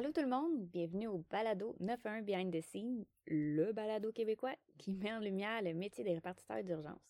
[0.00, 4.94] Allô tout le monde, bienvenue au balado 91 Behind the Scene, le balado québécois qui
[4.94, 7.02] met en lumière le métier des répartiteurs d'urgence.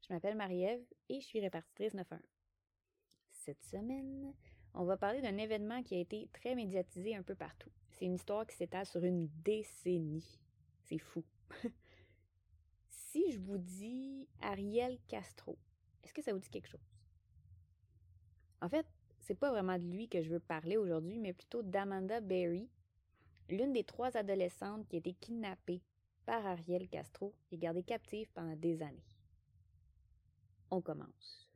[0.00, 2.18] Je m'appelle Marie-Ève et je suis répartitrice 91.
[3.30, 4.32] Cette semaine,
[4.72, 7.68] on va parler d'un événement qui a été très médiatisé un peu partout.
[7.90, 10.40] C'est une histoire qui s'étale sur une décennie.
[10.84, 11.22] C'est fou.
[12.88, 15.58] si je vous dis Ariel Castro,
[16.02, 16.88] est-ce que ça vous dit quelque chose?
[18.62, 18.86] En fait,
[19.30, 22.68] c'est pas vraiment de lui que je veux parler aujourd'hui, mais plutôt d'Amanda Berry,
[23.48, 25.82] l'une des trois adolescentes qui a été kidnappée
[26.26, 29.06] par Ariel Castro et gardée captive pendant des années.
[30.72, 31.48] On commence.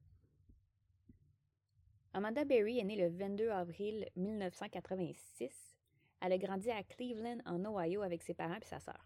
[2.13, 5.77] Amanda Berry est née le 22 avril 1986.
[6.21, 9.05] Elle a grandi à Cleveland, en Ohio, avec ses parents et sa sœur.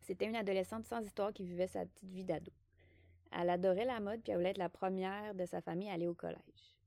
[0.00, 2.50] C'était une adolescente sans histoire qui vivait sa petite vie d'ado.
[3.30, 6.08] Elle adorait la mode puis elle voulait être la première de sa famille à aller
[6.08, 6.79] au collège.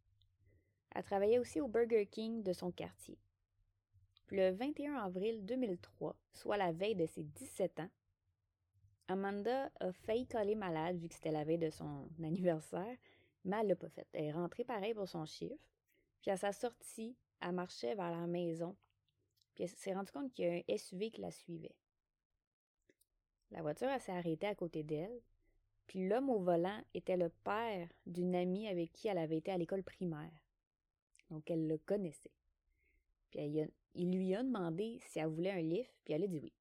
[0.95, 3.17] Elle travaillait aussi au Burger King de son quartier.
[4.29, 7.89] Le 21 avril 2003, soit la veille de ses 17 ans,
[9.07, 12.97] Amanda a failli coller malade vu que c'était la veille de son anniversaire,
[13.43, 14.07] mais elle l'a pas fait.
[14.13, 15.61] Elle est rentrée pareil pour son chiffre.
[16.21, 18.75] Puis à sa sortie, elle marchait vers la maison.
[19.53, 21.75] Puis elle s'est rendue compte qu'il y a un SUV qui la suivait.
[23.51, 25.21] La voiture s'est arrêtée à côté d'elle.
[25.85, 29.57] Puis l'homme au volant était le père d'une amie avec qui elle avait été à
[29.57, 30.31] l'école primaire.
[31.33, 32.31] Donc, elle le connaissait.
[33.31, 36.53] Puis il lui a demandé si elle voulait un livre, puis elle a dit oui.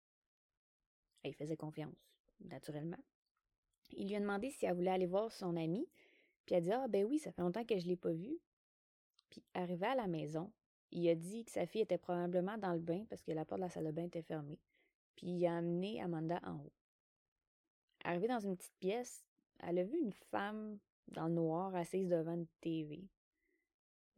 [1.23, 1.95] Elle faisait confiance,
[2.41, 2.97] naturellement.
[3.91, 5.87] Il lui a demandé si elle voulait aller voir son ami,
[6.47, 8.12] puis elle a dit Ah, ben oui, ça fait longtemps que je ne l'ai pas
[8.12, 8.38] vue.
[9.28, 10.50] Puis, arrivé à la maison,
[10.91, 13.60] il a dit que sa fille était probablement dans le bain parce que la porte
[13.60, 14.59] de la salle de bain était fermée.
[15.16, 16.72] Puis, il a amené Amanda en haut.
[18.04, 19.22] Arrivée dans une petite pièce,
[19.60, 20.78] elle a vu une femme
[21.09, 23.04] dans le noir assise devant une TV.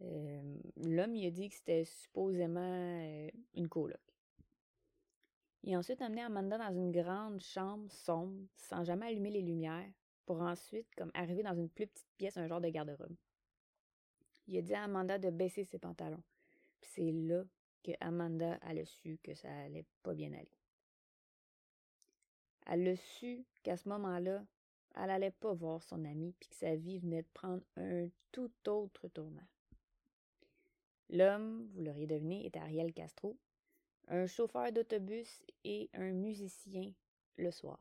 [0.00, 4.00] L'homme, il a dit que c'était supposément une coloc.
[5.62, 9.90] Il a ensuite amené Amanda dans une grande chambre sombre, sans jamais allumer les lumières,
[10.26, 13.16] pour ensuite comme arriver dans une plus petite pièce, un genre de garde-robe.
[14.46, 16.22] Il a dit à Amanda de baisser ses pantalons.
[16.82, 17.44] C'est là
[17.82, 20.58] que Amanda a su que ça allait pas bien aller.
[22.66, 24.44] Elle a su qu'à ce moment-là,
[24.96, 28.52] elle allait pas voir son ami puis que sa vie venait de prendre un tout
[28.68, 29.46] autre tournant.
[31.10, 33.36] L'homme, vous l'auriez deviné, est Ariel Castro,
[34.08, 36.92] un chauffeur d'autobus et un musicien
[37.36, 37.78] le soir.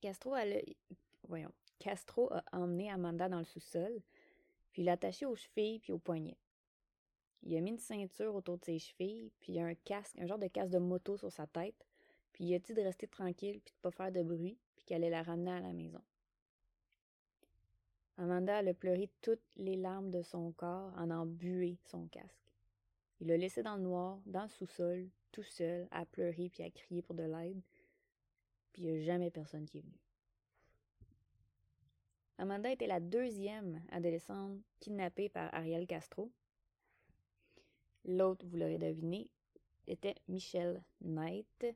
[0.00, 0.44] Castro a,
[2.52, 4.02] emmené Amanda dans le sous-sol,
[4.72, 4.96] puis l'a
[5.26, 6.38] aux chevilles puis aux poignets.
[7.44, 10.46] Il a mis une ceinture autour de ses chevilles, puis un casque, un genre de
[10.46, 11.86] casque de moto sur sa tête,
[12.32, 15.04] puis il a dit de rester tranquille puis de pas faire de bruit, puis qu'elle
[15.04, 16.02] allait la ramener à la maison.
[18.18, 22.52] Amanda a pleuré toutes les larmes de son corps en en bué son casque.
[23.20, 26.70] Il l'a laissé dans le noir, dans le sous-sol, tout seul, à pleurer puis à
[26.70, 27.60] crier pour de l'aide.
[28.72, 29.98] Puis il n'y a jamais personne qui est venu.
[32.38, 36.30] Amanda était la deuxième adolescente kidnappée par Ariel Castro.
[38.04, 39.28] L'autre, vous l'aurez deviné,
[39.86, 41.66] était Michelle Knight,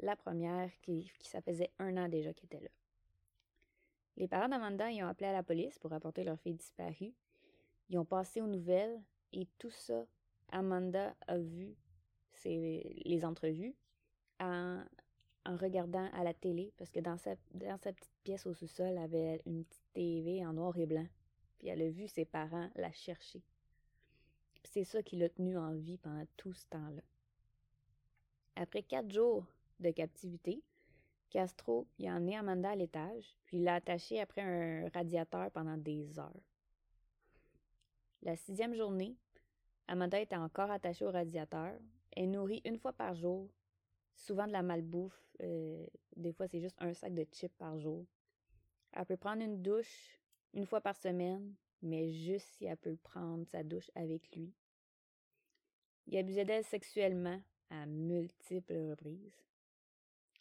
[0.00, 2.70] la première qui, qui ça faisait un an déjà qu'elle était là.
[4.16, 7.12] Les parents d'Amanda y ont appelé à la police pour rapporter leur fille disparue.
[7.88, 9.02] Ils ont passé aux nouvelles
[9.32, 10.06] et tout ça,
[10.50, 11.74] Amanda a vu
[12.44, 13.74] les entrevues
[14.40, 14.82] en,
[15.46, 18.98] regardant à la télé parce que dans sa, dans sa petite pièce au sous-sol, elle
[18.98, 21.06] avait une petite TV en noir et blanc.
[21.58, 23.42] Puis elle a vu ses parents la chercher.
[24.64, 27.02] C'est ça qui l'a tenue en vie pendant tout ce temps-là.
[28.56, 29.44] Après quatre jours
[29.80, 30.62] de captivité,
[31.34, 36.40] Castro a emmené Amanda à l'étage, puis l'a attachée après un radiateur pendant des heures.
[38.22, 39.16] La sixième journée,
[39.88, 41.72] Amanda était encore attachée au radiateur.
[42.12, 43.50] Elle nourrit une fois par jour,
[44.14, 45.20] souvent de la malbouffe.
[45.42, 45.84] Euh,
[46.14, 48.06] des fois, c'est juste un sac de chips par jour.
[48.92, 50.20] Elle peut prendre une douche
[50.52, 51.52] une fois par semaine,
[51.82, 54.54] mais juste si elle peut prendre sa douche avec lui.
[56.06, 59.44] Il abusait d'elle sexuellement à multiples reprises.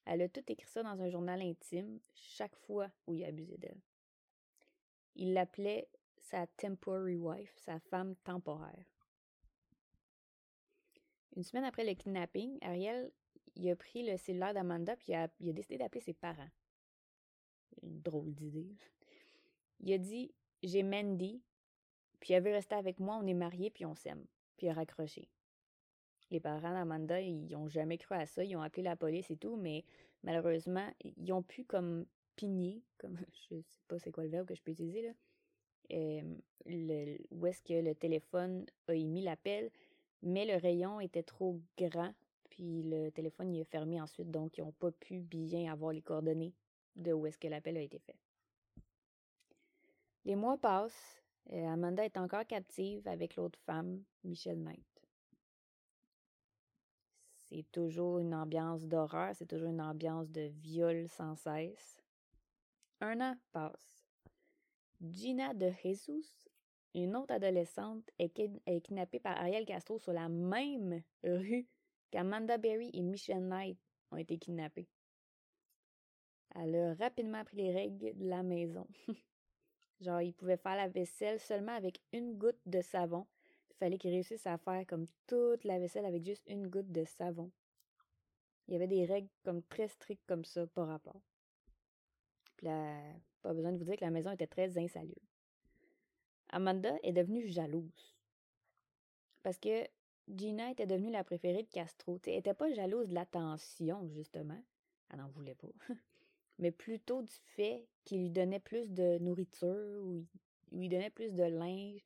[0.05, 3.81] Elle a tout écrit ça dans un journal intime chaque fois où il abusait d'elle.
[5.15, 5.87] Il l'appelait
[6.19, 8.85] sa temporary wife, sa femme temporaire.
[11.35, 13.11] Une semaine après le kidnapping, Ariel
[13.55, 16.49] il a pris le cellulaire d'Amanda puis il a, décidé d'appeler ses parents.
[17.81, 18.75] Une drôle d'idée.
[19.79, 21.41] Il a dit J'ai Mandy,
[22.19, 24.25] puis elle veut rester avec moi, on est mariés, puis on s'aime.
[24.57, 25.29] Puis il a raccroché
[26.33, 28.43] les parents d'Amanda, ils n'ont jamais cru à ça.
[28.43, 29.85] Ils ont appelé la police et tout, mais
[30.23, 33.17] malheureusement, ils ont pu comme pigner, comme
[33.49, 35.13] je sais pas c'est quoi le verbe que je peux utiliser là,
[37.31, 39.69] où est-ce que le téléphone a émis l'appel,
[40.23, 42.13] Mais le rayon était trop grand,
[42.49, 46.01] puis le téléphone il est fermé ensuite, donc ils n'ont pas pu bien avoir les
[46.01, 46.53] coordonnées
[46.95, 48.17] de où est-ce que l'appel a été fait.
[50.25, 51.21] Les mois passent.
[51.49, 54.92] et Amanda est encore captive avec l'autre femme, Michelle Knight.
[57.53, 62.01] C'est toujours une ambiance d'horreur, c'est toujours une ambiance de viol sans cesse.
[62.99, 64.03] Un an passe.
[64.99, 66.49] Gina de Jesus,
[66.95, 68.31] une autre adolescente, est,
[68.81, 71.67] kidnappée par Ariel Castro sur la même rue
[72.09, 73.77] qu'Amanda Berry et Michelle Knight
[74.09, 74.89] ont été kidnappées.
[76.55, 78.87] Elle a rapidement pris les règles de la maison.
[80.01, 83.27] Genre, il pouvait faire la vaisselle seulement avec une goutte de savon
[83.83, 87.51] fallait qu'il réussisse à faire comme toute la vaisselle avec juste une goutte de savon.
[88.67, 91.21] Il y avait des règles comme très strictes comme ça, par rapport.
[92.61, 95.19] Pas besoin de vous dire que la maison était très insalubre.
[96.47, 98.15] Amanda est devenue jalouse.
[99.41, 99.85] Parce que
[100.29, 102.21] Gina était devenue la préférée de Castro.
[102.25, 104.63] elle n'était pas jalouse de l'attention, justement.
[105.09, 105.67] Elle n'en voulait pas.
[106.57, 110.25] Mais plutôt du fait qu'il lui donnait plus de nourriture ou
[110.71, 112.01] il lui donnait plus de linge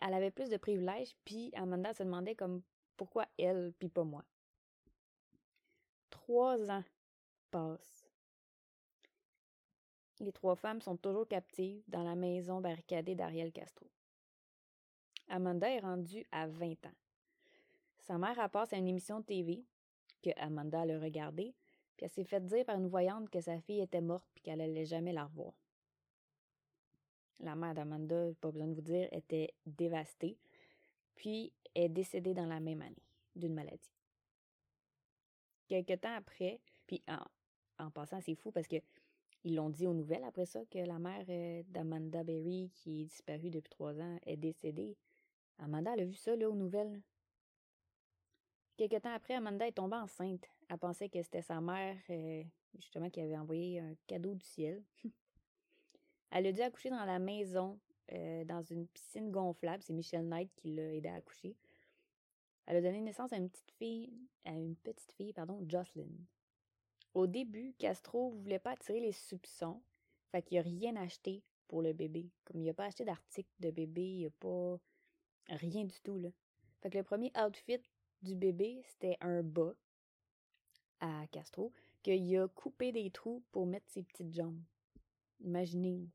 [0.00, 2.62] elle avait plus de privilèges, puis Amanda se demandait comme
[2.96, 4.24] pourquoi elle, puis pas moi.
[6.10, 6.84] Trois ans
[7.50, 8.08] passent.
[10.20, 13.86] Les trois femmes sont toujours captives dans la maison barricadée d'Ariel Castro.
[15.28, 16.96] Amanda est rendue à 20 ans.
[18.00, 19.64] Sa mère rapporte à une émission de TV
[20.22, 21.54] que Amanda a regardée,
[21.96, 24.60] puis elle s'est fait dire par une voyante que sa fille était morte puis qu'elle
[24.60, 25.54] allait jamais la revoir.
[27.40, 30.36] La mère d'Amanda, pas besoin de vous dire, était dévastée,
[31.14, 33.02] puis est décédée dans la même année
[33.34, 33.92] d'une maladie.
[35.68, 37.02] Quelque temps après, puis
[37.78, 38.76] en, passant, c'est fou parce que
[39.42, 43.04] ils l'ont dit aux nouvelles après ça que la mère euh, d'Amanda Berry, qui est
[43.06, 44.98] disparue depuis trois ans, est décédée.
[45.58, 47.00] Amanda, elle a vu ça là, aux nouvelles.
[48.76, 50.46] Quelque temps après, Amanda est tombée enceinte.
[50.68, 52.42] Elle pensait que c'était sa mère, euh,
[52.76, 54.82] justement, qui avait envoyé un cadeau du ciel.
[56.30, 57.78] Elle a dû accoucher dans la maison,
[58.12, 59.82] euh, dans une piscine gonflable.
[59.82, 61.56] C'est Michelle Knight qui l'a aidé à accoucher.
[62.66, 64.12] Elle a donné naissance à une petite fille,
[64.44, 66.06] à une petite fille, pardon, Jocelyn.
[67.14, 69.82] Au début, Castro voulait pas attirer les soupçons,
[70.30, 72.30] fait qu'il n'a rien acheté pour le bébé.
[72.44, 74.78] Comme il n'a pas acheté d'article de bébé, il n'a pas
[75.48, 76.28] rien du tout, là.
[76.80, 77.82] Fait que le premier outfit
[78.22, 79.74] du bébé, c'était un bas
[81.00, 81.72] à Castro,
[82.02, 84.62] qu'il a coupé des trous pour mettre ses petites jambes.
[85.40, 86.08] Imaginez.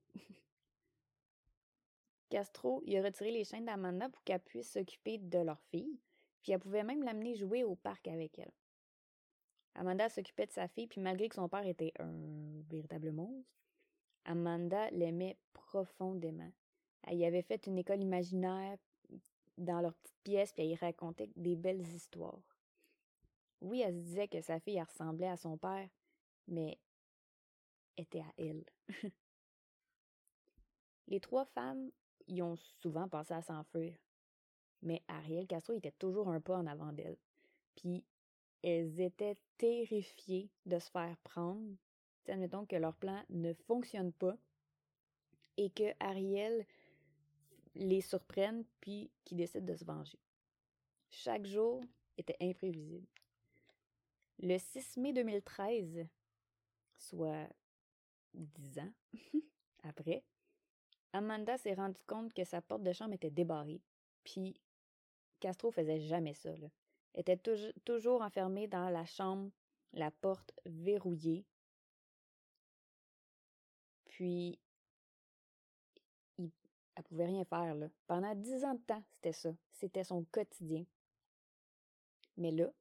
[2.29, 5.99] Castro, il a retiré les chaînes d'Amanda pour qu'elle puisse s'occuper de leur fille,
[6.41, 8.51] puis elle pouvait même l'amener jouer au parc avec elle.
[9.75, 13.49] Amanda s'occupait de sa fille, puis malgré que son père était un véritable monstre,
[14.25, 16.51] Amanda l'aimait profondément.
[17.03, 18.77] Elle y avait fait une école imaginaire
[19.57, 22.41] dans leur petite pièce, puis elle y racontait des belles histoires.
[23.61, 25.89] Oui, elle se disait que sa fille ressemblait à son père,
[26.47, 26.79] mais
[27.97, 28.65] était à elle.
[31.07, 31.91] Les trois femmes
[32.27, 33.93] y ont souvent pensé à s'enfuir,
[34.81, 37.17] mais Ariel Castro était toujours un pas en avant d'elles.
[37.75, 38.03] Puis
[38.63, 41.75] elles étaient terrifiées de se faire prendre.
[42.27, 44.35] Admettons que leur plan ne fonctionne pas
[45.57, 46.65] et que Ariel
[47.75, 50.17] les surprenne puis qu'ils décide de se venger.
[51.09, 51.83] Chaque jour
[52.17, 53.05] était imprévisible.
[54.39, 56.07] Le 6 mai 2013,
[56.97, 57.47] soit
[58.33, 58.91] dix ans
[59.83, 60.23] après,
[61.15, 63.81] Amanda s'est rendue compte que sa porte de chambre était débarrée.
[64.25, 64.59] Puis
[65.39, 66.49] Castro faisait jamais ça.
[67.13, 67.39] Était
[67.85, 69.49] toujours enfermée dans la chambre,
[69.93, 71.45] la porte verrouillée.
[74.03, 74.59] Puis
[76.37, 76.51] il,
[76.95, 77.75] elle pouvait rien faire.
[78.07, 79.55] Pendant dix ans de temps, c'était ça.
[79.71, 80.85] C'était son quotidien.
[82.35, 82.73] Mais là,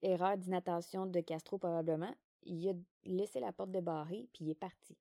[0.00, 2.14] erreur d'inattention de Castro probablement,
[2.44, 2.72] il a
[3.04, 4.96] laissé la porte débarrée, puis il est parti.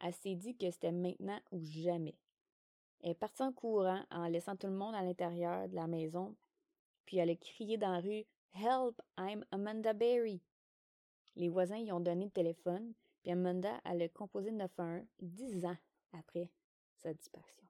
[0.00, 2.16] Elle s'est dit que c'était maintenant ou jamais.
[3.02, 6.36] Elle est en courant en laissant tout le monde à l'intérieur de la maison,
[7.06, 10.42] puis elle a crié dans la rue Help, I'm Amanda Berry.
[11.36, 12.92] Les voisins y ont donné le téléphone,
[13.22, 15.78] puis Amanda elle a composé 911 dix ans
[16.12, 16.50] après
[16.96, 17.69] sa disparition.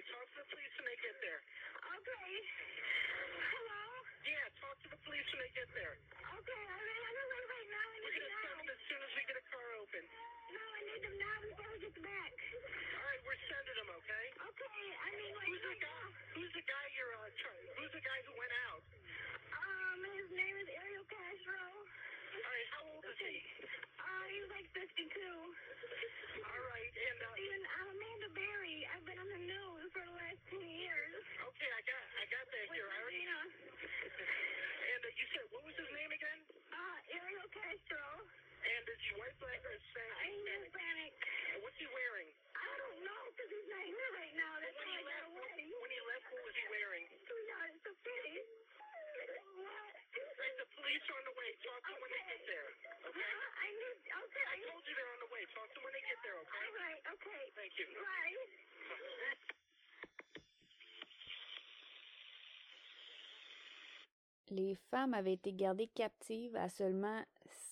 [0.00, 1.40] Okay, talk to the police when they get there.
[1.92, 2.32] Okay.
[3.52, 3.84] Hello?
[4.24, 5.92] Yeah, talk to the police when they get there.
[6.40, 7.84] Okay, I'm on the way right now.
[7.84, 10.02] I need We're going to tell them as soon as we get a car open.
[10.56, 12.32] No, I need them now before we get them back.
[12.32, 14.26] All right, we're sending them, okay?
[14.40, 16.04] Okay, I mean, like, who's the guy?
[16.32, 17.28] Who's the guy you're uh.
[17.76, 18.80] Who's the guy who went out?
[19.52, 21.60] Um, his name is Ariel Castro.
[22.30, 23.36] All right, how old is he?
[23.98, 25.08] Uh, he's like 52.
[25.18, 28.84] All right, and uh, and I'm Amanda Berry.
[28.92, 30.99] I've been on the news for the last 10 years.
[64.50, 67.22] Les femmes avaient été gardées captives à seulement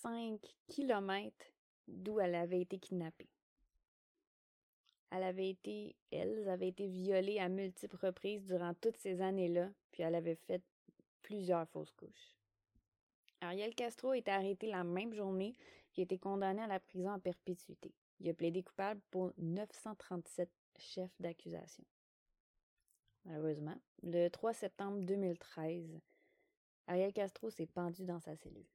[0.01, 1.45] 5 kilomètres
[1.87, 3.29] d'où elle avait été kidnappée.
[5.11, 10.03] Elle avait été, elles avaient été violées à multiples reprises durant toutes ces années-là, puis
[10.03, 10.61] elle avait fait
[11.21, 12.35] plusieurs fausses couches.
[13.41, 15.55] Ariel Castro a été arrêté la même journée
[15.95, 17.93] et a été condamné à la prison à perpétuité.
[18.19, 21.83] Il a plaidé coupable pour 937 chefs d'accusation.
[23.25, 25.99] Malheureusement, le 3 septembre 2013,
[26.89, 28.65] Ariel Castro s'est pendu dans sa cellule.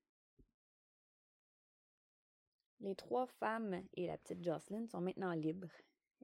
[2.79, 5.73] Les trois femmes et la petite Jocelyn sont maintenant libres.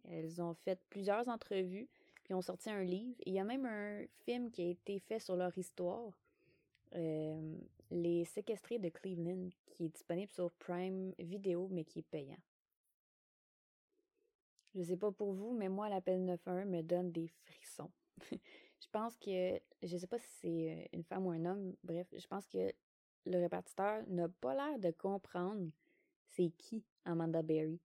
[0.04, 1.88] Elles ont fait plusieurs entrevues,
[2.22, 3.16] puis ont sorti un livre.
[3.26, 6.12] il y a même un film qui a été fait sur leur histoire,
[6.94, 7.58] euh,
[7.90, 12.38] Les séquestrés de Cleveland, qui est disponible sur Prime Video, mais qui est payant.
[14.76, 17.90] Je sais pas pour vous, mais moi, l'appel 91 me donne des frissons.
[18.80, 22.06] je pense que, je sais pas si c'est euh, une femme ou un homme, bref,
[22.16, 22.72] je pense que
[23.26, 25.70] le répartiteur n'a pas l'air de comprendre
[26.30, 27.80] c'est qui Amanda Berry.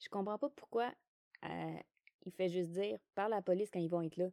[0.00, 0.92] Je comprends pas pourquoi
[1.44, 1.78] euh,
[2.22, 4.30] il fait juste dire par la police quand ils vont être là.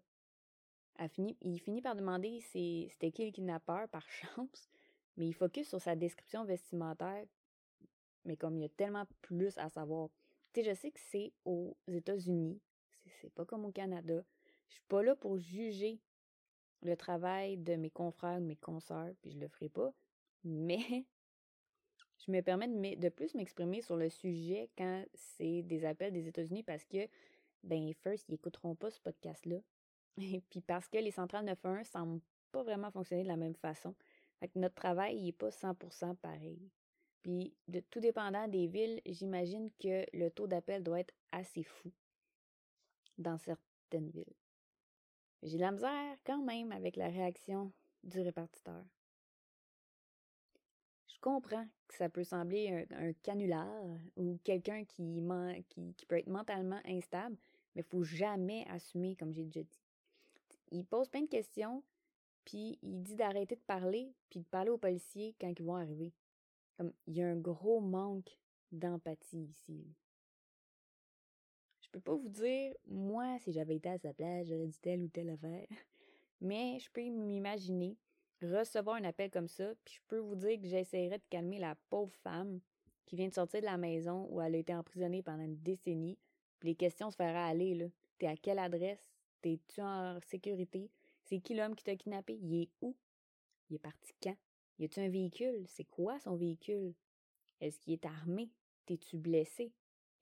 [1.41, 4.69] il finit par demander c'était qui le kidnappeur par chance,
[5.15, 7.25] mais il focus sur sa description vestimentaire,
[8.25, 10.09] mais comme il y a tellement plus à savoir.
[10.53, 12.59] Tu sais, je sais que c'est aux États-Unis,
[13.21, 14.23] c'est pas comme au Canada.
[14.69, 15.99] Je suis pas là pour juger
[16.81, 19.93] le travail de mes confrères, de mes consoeurs, puis je le ferai pas.
[20.43, 20.77] Mais
[22.25, 26.27] je me permets de, de plus m'exprimer sur le sujet quand c'est des appels des
[26.27, 27.07] États-Unis parce que,
[27.63, 29.57] ben, first, ils n'écouteront pas ce podcast-là.
[30.17, 32.21] Et puis parce que les centrales 911 semblent
[32.51, 33.95] pas vraiment fonctionner de la même façon.
[34.39, 36.69] Fait que notre travail n'est pas 100% pareil.
[37.23, 41.91] Puis, de tout dépendant des villes, j'imagine que le taux d'appel doit être assez fou
[43.17, 44.35] dans certaines villes.
[45.47, 47.71] J'ai la misère quand même avec la réaction
[48.03, 48.83] du répartiteur.
[51.07, 53.71] Je comprends que ça peut sembler un, canular
[54.17, 55.21] ou quelqu'un qui,
[56.07, 57.37] peut être mentalement instable,
[57.73, 59.81] mais il faut jamais assumer, comme j'ai déjà dit.
[60.71, 61.81] Il pose plein de questions,
[62.43, 66.11] puis il dit d'arrêter de parler, puis de parler aux policiers quand ils vont arriver.
[66.75, 68.37] Comme il y a un gros manque
[68.73, 69.95] d'empathie ici.
[71.87, 75.03] Je peux pas vous dire, moi, si j'avais été à sa place, j'aurais dit telle
[75.03, 75.67] ou telle affaire.
[76.41, 77.97] Mais je peux m'imaginer
[78.41, 81.75] recevoir un appel comme ça, puis je peux vous dire que j'essaierais de calmer la
[81.89, 82.59] pauvre femme
[83.05, 86.19] qui vient de sortir de la maison où elle a été emprisonnée pendant une décennie,
[86.63, 87.85] les questions se feraient aller, là.
[88.17, 89.11] T'es à quelle adresse?
[89.41, 90.89] T'es-tu en sécurité?
[91.23, 92.37] C'est qui l'homme qui t'a kidnappé?
[92.41, 92.95] Il est où?
[93.69, 94.35] Il est parti quand?
[94.79, 95.65] Y a-tu un véhicule?
[95.67, 96.93] C'est quoi son véhicule?
[97.61, 98.49] Est-ce qu'il est armé?
[98.85, 99.71] T'es-tu blessé?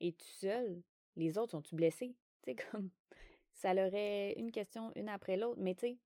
[0.02, 0.82] Es-tu seul?
[1.16, 2.16] Les autres sont-tu blessés?
[2.46, 2.92] Tu comme,
[3.54, 5.98] ça leur est une question une après l'autre, mais tu sais,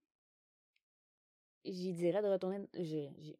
[1.64, 2.66] j'y dirais de retourner,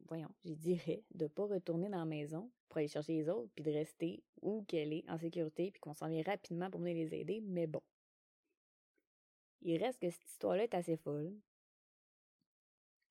[0.06, 3.64] voyons, j'y dirais de pas retourner dans la maison pour aller chercher les autres, puis
[3.64, 7.14] de rester où qu'elle est, en sécurité, puis qu'on s'en vient rapidement pour venir les
[7.14, 7.82] aider, mais bon.
[9.62, 11.34] Il reste que cette histoire-là est assez folle.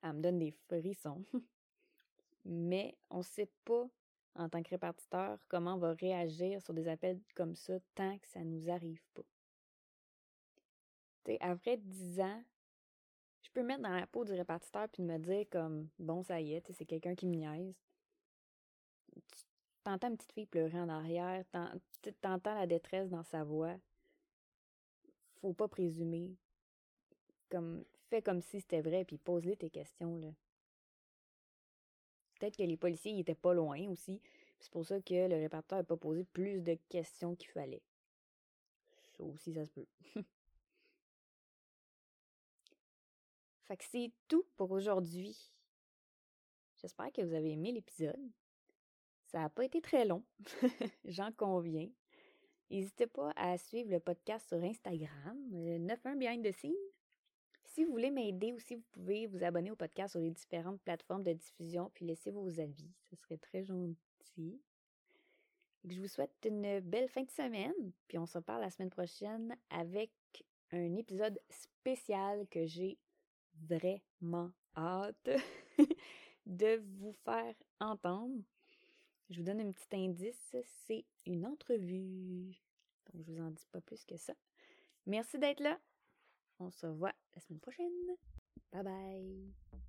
[0.01, 1.23] Elle me donne des frissons.
[2.45, 3.87] mais on sait pas,
[4.35, 8.27] en tant que répartiteur, comment on va réagir sur des appels comme ça tant que
[8.27, 9.23] ça nous arrive pas.
[11.23, 12.43] T'sais, après dix ans,
[13.41, 16.53] je peux mettre dans la peau du répartiteur puis me dire comme bon ça y
[16.53, 17.75] est, c'est quelqu'un qui me niaise.
[19.83, 21.43] T'entends une petite fille pleurer en arrière,
[22.21, 23.75] t'entends la détresse dans sa voix.
[25.41, 26.35] Faut pas présumer.
[27.49, 30.33] Comme fais comme si c'était vrai puis pose-les tes questions là.
[32.39, 34.21] Peut-être que les policiers étaient pas loin aussi.
[34.59, 37.83] C'est pour ça que le répartiteur n'a pas posé plus de questions qu'il fallait.
[39.17, 39.85] Ça aussi, ça se peut.
[43.67, 45.51] Fait que c'est tout pour aujourd'hui.
[46.81, 48.31] J'espère que vous avez aimé l'épisode.
[49.27, 50.23] Ça n'a pas été très long,
[51.05, 51.89] j'en conviens.
[52.71, 55.37] N'hésitez pas à suivre le podcast sur Instagram,
[55.87, 56.73] 91 Behind the Scene.
[57.79, 61.23] Si vous voulez m'aider aussi, vous pouvez vous abonner au podcast sur les différentes plateformes
[61.23, 62.91] de diffusion puis laisser vos avis.
[63.09, 64.59] Ce serait très gentil.
[65.85, 69.55] Je vous souhaite une belle fin de semaine, puis on se reparle la semaine prochaine
[69.69, 70.11] avec
[70.73, 72.97] un épisode spécial que j'ai
[73.69, 75.29] vraiment hâte
[76.45, 78.43] de vous faire entendre.
[79.29, 80.53] Je vous donne un petit indice,
[80.85, 82.59] c'est une entrevue.
[83.05, 84.33] Donc, je vous en dis pas plus que ça.
[85.05, 85.79] Merci d'être là.
[86.59, 88.17] On se revoit la semaine prochaine.
[88.73, 89.79] Bye bye.